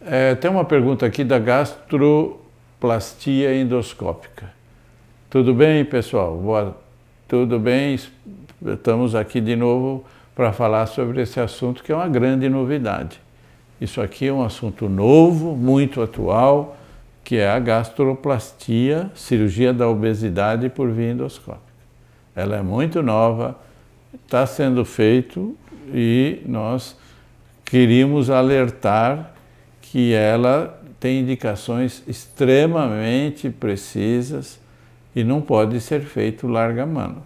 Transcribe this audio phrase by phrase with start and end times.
[0.00, 4.52] É, tem uma pergunta aqui da gastroplastia endoscópica.
[5.28, 6.36] Tudo bem, pessoal?
[6.36, 6.76] Boa,
[7.26, 7.98] tudo bem?
[8.64, 10.04] Estamos aqui de novo
[10.36, 13.20] para falar sobre esse assunto que é uma grande novidade.
[13.80, 16.76] Isso aqui é um assunto novo, muito atual,
[17.24, 21.66] que é a gastroplastia, cirurgia da obesidade por via endoscópica.
[22.36, 23.58] Ela é muito nova,
[24.24, 25.56] está sendo feito
[25.92, 26.96] e nós
[27.64, 29.34] queríamos alertar
[29.90, 34.60] que ela tem indicações extremamente precisas
[35.14, 37.22] e não pode ser feito larga mano.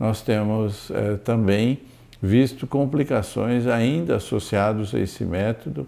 [0.00, 1.80] Nós temos eh, também
[2.22, 5.86] visto complicações ainda associadas a esse método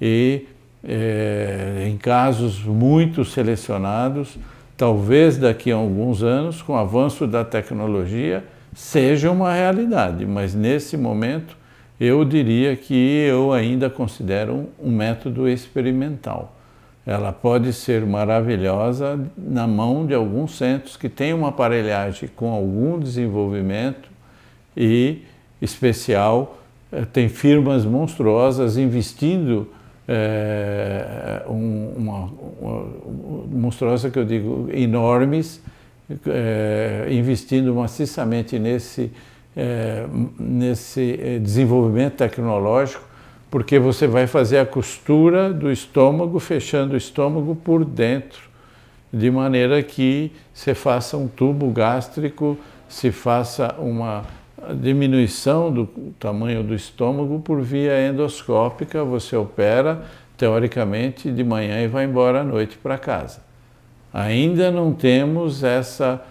[0.00, 0.46] e
[0.82, 4.38] eh, em casos muito selecionados,
[4.76, 10.96] talvez daqui a alguns anos, com o avanço da tecnologia, seja uma realidade, mas nesse
[10.96, 11.59] momento
[12.00, 16.56] eu diria que eu ainda considero um método experimental.
[17.06, 22.98] Ela pode ser maravilhosa na mão de alguns centros que têm uma aparelhagem com algum
[22.98, 24.08] desenvolvimento
[24.76, 25.22] e
[25.60, 26.58] especial,
[26.90, 29.68] eh, tem firmas monstruosas investindo
[30.08, 32.30] é, um, uma,
[32.60, 32.84] uma,
[33.48, 35.62] monstruosa que eu digo enormes
[36.26, 39.12] é, investindo maciçamente nesse
[39.56, 40.06] é,
[40.38, 43.04] nesse é, desenvolvimento tecnológico,
[43.50, 48.48] porque você vai fazer a costura do estômago, fechando o estômago por dentro,
[49.12, 52.56] de maneira que se faça um tubo gástrico,
[52.88, 54.24] se faça uma
[54.80, 55.86] diminuição do
[56.18, 60.04] tamanho do estômago por via endoscópica, você opera
[60.36, 63.42] teoricamente de manhã e vai embora à noite para casa.
[64.12, 66.22] Ainda não temos essa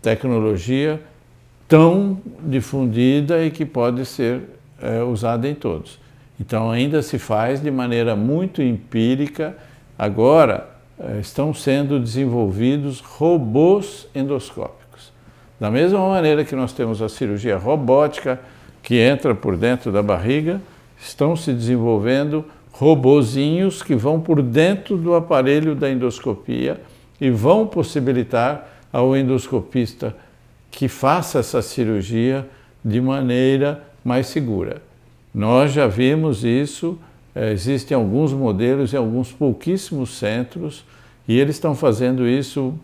[0.00, 1.00] tecnologia
[1.68, 4.42] tão difundida e que pode ser
[4.80, 5.98] é, usada em todos.
[6.38, 9.56] Então, ainda se faz de maneira muito empírica.
[9.98, 15.12] Agora, é, estão sendo desenvolvidos robôs endoscópicos.
[15.58, 18.38] Da mesma maneira que nós temos a cirurgia robótica,
[18.82, 20.60] que entra por dentro da barriga,
[21.00, 26.80] estão se desenvolvendo robozinhos que vão por dentro do aparelho da endoscopia
[27.18, 30.14] e vão possibilitar ao endoscopista
[30.76, 32.46] que faça essa cirurgia
[32.84, 34.82] de maneira mais segura.
[35.34, 36.98] Nós já vimos isso,
[37.34, 40.84] é, existem alguns modelos em alguns pouquíssimos centros
[41.26, 42.74] e eles estão fazendo isso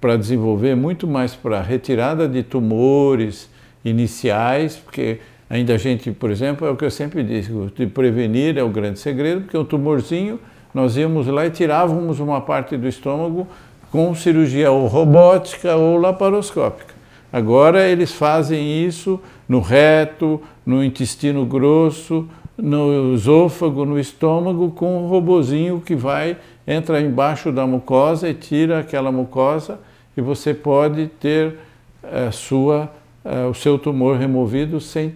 [0.00, 3.48] para desenvolver muito mais para retirada de tumores
[3.84, 8.58] iniciais, porque ainda a gente, por exemplo, é o que eu sempre digo, de prevenir
[8.58, 10.40] é o grande segredo, porque o tumorzinho,
[10.74, 13.46] nós íamos lá e tirávamos uma parte do estômago
[13.92, 16.95] com cirurgia ou robótica ou laparoscópica.
[17.32, 25.08] Agora eles fazem isso no reto, no intestino grosso, no esôfago, no estômago, com um
[25.08, 26.36] robozinho que vai,
[26.66, 29.78] entra embaixo da mucosa e tira aquela mucosa
[30.16, 31.58] e você pode ter
[32.02, 32.90] a eh, sua,
[33.24, 35.14] eh, o seu tumor removido sem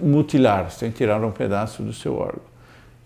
[0.00, 2.50] mutilar, sem tirar um pedaço do seu órgão.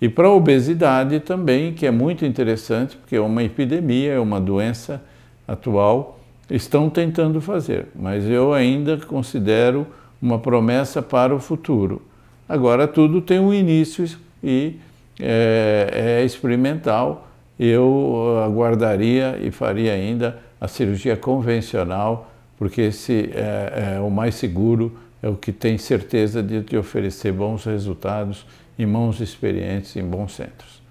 [0.01, 4.41] E para a obesidade também, que é muito interessante, porque é uma epidemia, é uma
[4.41, 5.03] doença
[5.47, 6.19] atual,
[6.51, 9.87] estão tentando fazer, mas eu ainda considero
[10.21, 12.03] uma promessa para o futuro.
[12.49, 14.07] Agora tudo tem um início
[14.43, 14.77] e
[15.19, 17.29] é, é experimental.
[17.59, 24.97] Eu aguardaria e faria ainda a cirurgia convencional, porque esse é, é o mais seguro,
[25.23, 28.47] é o que tem certeza de te oferecer bons resultados
[28.79, 30.84] em mãos experientes em bons centros.